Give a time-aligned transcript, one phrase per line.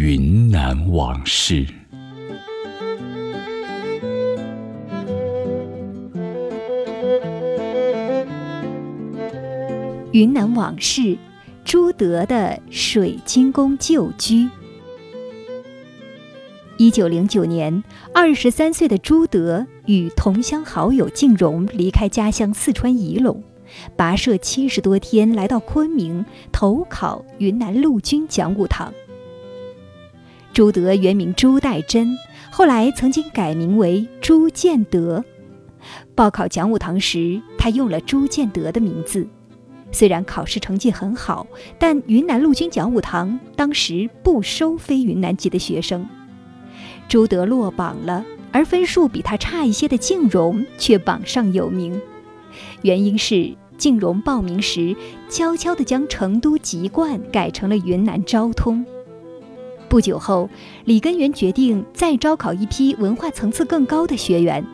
[0.00, 1.66] 云南往事。
[10.12, 11.18] 云南往事，
[11.64, 14.48] 朱德的水晶宫旧居。
[16.76, 17.82] 一九零九年，
[18.14, 23.42] 二十三岁的朱德与同乡好友静荣离开家乡四川仪陇，
[23.96, 28.94] 跋涉七十多天来到昆明投考云南陆军讲武堂。
[30.58, 32.18] 朱德原名朱代珍，
[32.50, 35.24] 后来曾经改名为朱建德。
[36.16, 39.24] 报考讲武堂时，他用了朱建德的名字。
[39.92, 41.46] 虽然考试成绩很好，
[41.78, 46.04] 但云南陆军讲武堂当时不收非云南籍的学生。
[47.08, 52.02] 朱德落榜了，而分数比他差一些的静荣却榜上有名。
[52.82, 54.96] 原因是静荣报名时
[55.30, 58.84] 悄悄地将成都籍贯改成了云南昭通。
[59.88, 60.48] 不久后，
[60.84, 64.64] 李根源决定再招考一批文化层次更高的学员。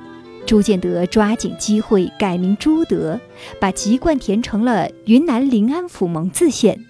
[0.44, 3.18] 朱建德抓紧机会改名朱德，
[3.60, 6.84] 把籍贯填成了云南临安府蒙自县。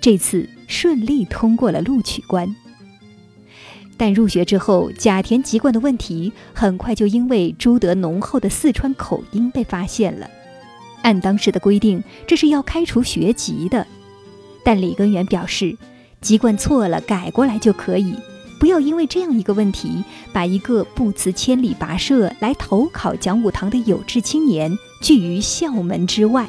[0.00, 2.54] 这次顺利通过了录取关。
[3.96, 10.30] 但入学之后，假填籍贯的问题很快就因为朱德浓厚的四川口音被发现了。
[11.02, 13.86] 按当时的规定，这是要开除学籍的。
[14.64, 15.76] 但李根源表示，
[16.24, 18.16] 籍贯错了改过来就可以，
[18.58, 26.48] 不要因为这样一个问题，把一个不辞千里跋涉来投考讲武堂的有志青年拒于校门之外。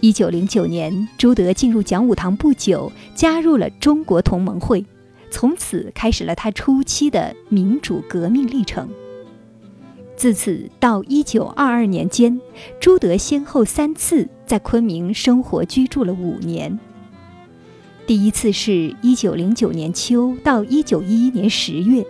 [0.00, 4.82] 一九零九年，朱德进入讲武堂不久，加入了中国同盟会。
[5.30, 8.88] 从此开始了他初期的民主革命历程。
[10.16, 12.40] 自此到一九二二年间，
[12.80, 16.78] 朱德先后三次在昆明生活居住了五年。
[18.04, 22.04] 第一次是一九零九年秋到一九一一年十月，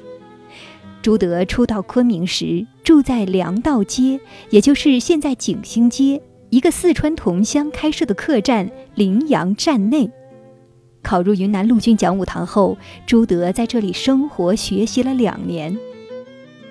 [1.03, 10.11] 朱德初到昆明时住在粮道街，也就是现在景兴街一个四川同乡开设的客栈临阳站内。
[11.03, 15.79] 考入云南陆军讲武堂后，朱德在这里生活学习了两年。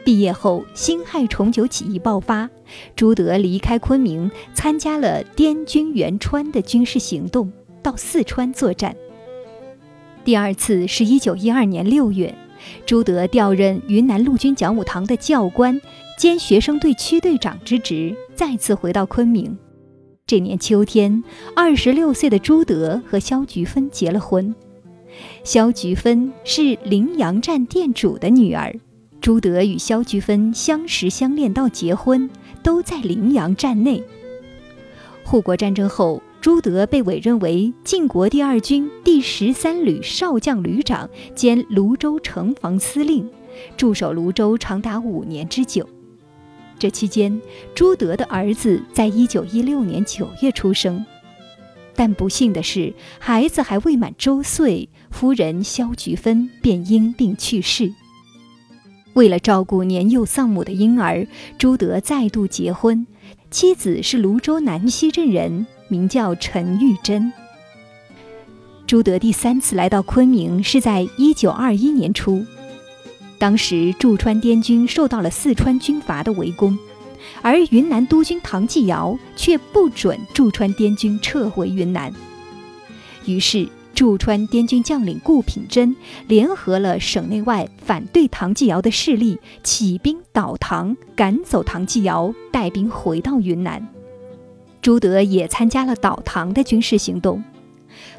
[0.03, 2.49] 毕业后，辛亥重九起义爆发，
[2.95, 7.51] 朱德离开昆明，参加了滇军援川的军事行动，
[7.83, 8.95] 到四川作战。
[10.23, 12.33] 第二次是一九一二年六月，
[12.85, 15.81] 朱德调任云南陆军讲武堂的教官
[16.15, 19.57] 兼学生队区队长之职，再次回到昆明。
[20.27, 21.23] 这年秋天，
[21.55, 24.53] 二十六岁的朱德和肖菊芬结了婚。
[25.43, 28.73] 肖菊芬是临阳站店主的女儿。
[29.19, 32.29] 朱德与肖菊芬相识相恋到结婚，
[32.61, 34.03] 都在临阳站内。
[35.23, 43.29] 护国战争后，朱德被委任为晋国第二军第十三旅少将旅长兼泸州城防司令，
[43.78, 45.88] 驻守泸州长达五年之久。
[46.79, 47.40] 这期间，
[47.75, 51.06] 朱德的儿子在一九一六年九月出生，
[51.96, 57.94] 但不幸的是，孩子还未满周岁，夫人肖菊芬便因病去世。
[59.13, 61.28] 为了照顾年幼丧母的婴儿，
[61.59, 63.06] 朱德再度结婚，
[63.52, 67.31] 妻子是泸州南溪镇人，名叫陈玉珍。
[68.88, 72.46] 朱德第三次来到昆明是在一九二一年初。
[73.38, 76.78] 当时驻川滇军受到了四川军阀的围攻，
[77.41, 82.13] 而云南督军唐继尧却不准驻川滇军撤回云南。
[83.25, 85.96] 于是驻川滇军将领顾品珍
[86.28, 93.88] 联合了省内外反对唐继尧的势力，起兵倒唐，赶走唐继尧，带兵回到云南。
[94.81, 97.43] 朱德也参加了倒唐的军事行动。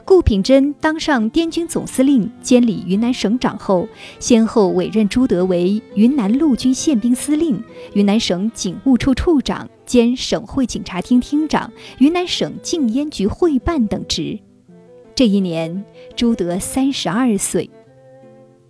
[0.04, 7.62] 顾品珍当上滇军总司令兼理云南省长后，先后委任朱德为云南陆军宪兵司令、
[7.94, 14.38] 云南省警务处处长兼省会警察厅厅长、云南省禁烟局会办等职。
[15.14, 15.84] 这一年，
[16.16, 17.70] 朱德三十二岁。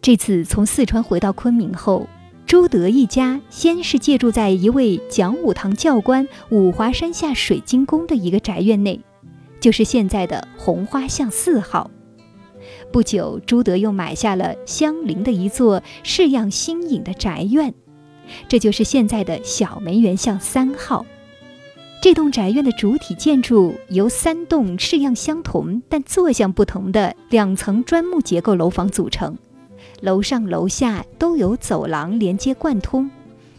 [0.00, 2.06] 这次从四川回到昆明后，
[2.52, 9.00] 朱德一家先是借住在一位讲武堂教官五华山下水晶宫的一个宅院内。
[9.58, 11.90] 就是现在的红花巷四号。
[12.92, 17.72] 不久，朱德又买下了相邻的一座式样新颖的宅院，
[18.48, 21.06] 这就是现在的小梅园巷三号。
[22.02, 29.38] 这栋宅院的主体建筑由三栋式样相同但坐向不同的两层砖木结构楼房组成，
[30.02, 33.10] 楼上楼下都有走廊连接贯通。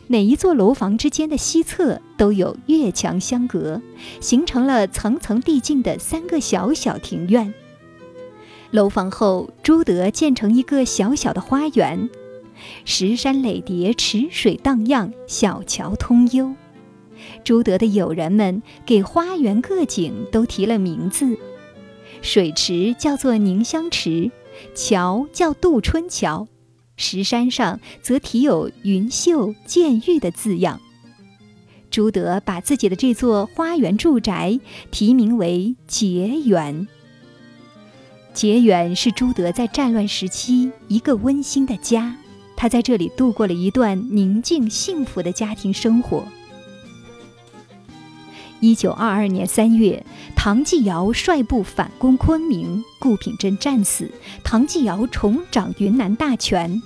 [0.08, 3.82] 每一座楼房之间的西侧都有越墙相隔，
[4.20, 7.54] 形成了层层递进的三个小小庭院。
[8.72, 12.10] 楼房后，朱德建成一个小小的花园，
[12.84, 16.54] 石山垒叠，池水荡漾，小桥通幽。
[17.46, 21.38] 朱德的友人们给花园各景都提了名字，
[22.22, 24.30] 水池叫做宁香池，
[24.76, 26.48] 桥叫渡春桥，
[26.96, 30.80] 石山上则题有“云秀见玉”的字样。
[31.90, 34.60] 朱德把自己的这座花园住宅
[34.90, 36.88] 题名为“结园”。
[38.34, 42.16] 结园是朱德在战乱时期一个温馨的家，
[42.56, 46.24] 他在这里度过了一段宁静幸福的家庭生活。
[48.64, 50.06] 一九二二年三月，
[50.38, 54.10] 唐继尧率部反攻昆明，顾品珍战死，
[54.42, 56.82] 唐继尧重掌云南大权。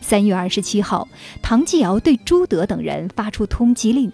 [0.00, 1.06] 三月二十七号，
[1.40, 4.10] 唐继尧对朱德等人发出通缉令。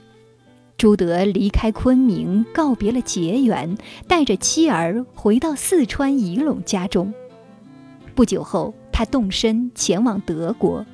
[0.76, 7.10] 朱德离开昆明，告别了结缘，带着妻儿回到四川仪陇家中。
[8.14, 10.84] 不久后，他动身前往德国，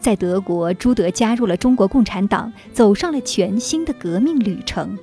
[0.00, 4.98] 在德国，朱德加入了中国共产党，走上了全新的革命旅程。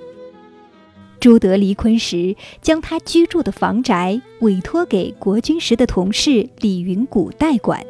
[1.26, 7.84] 朱德离昆时，将他居住的房宅委托给国军时的同事李云谷代管。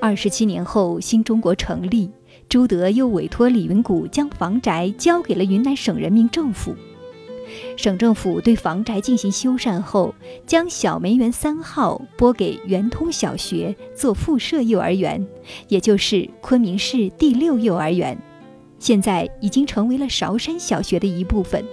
[0.00, 2.08] 二十七年后，新中国成立。
[2.48, 6.72] 朱德又委托李云谷将房宅交给了云南省人民政府，
[7.76, 10.14] 省政府对房宅进行修缮后，
[10.46, 15.26] 将小梅园三号拨给圆通小学做附设幼儿园，
[15.66, 18.16] 也就是昆明市第六幼儿园，
[18.78, 21.64] 现在已经成为了韶山小学的一部分。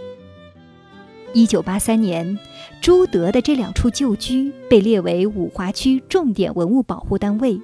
[1.34, 2.38] 一九八三年，
[2.82, 7.60] 朱德的这两处旧居被列为五华区重点文物保护单位。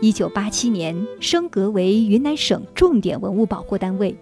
[0.00, 4.16] 一九八七年升格为云南省重点文物保护单位。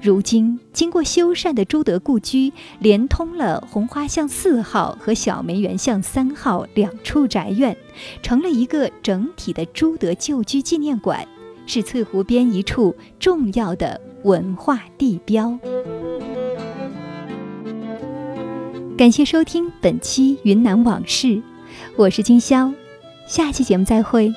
[0.00, 7.76] 如今，经过修缮的朱德故居连通了红花巷四号和小梅园巷三号两处宅院，
[8.22, 11.26] 成了一个整体的朱德旧居纪念馆，
[11.66, 15.58] 是翠湖边一处重要的文化地标。
[18.96, 21.26] 感谢收听本期《云南往事》，
[21.96, 22.72] 我是金潇。
[23.28, 24.32] 下期节目再会。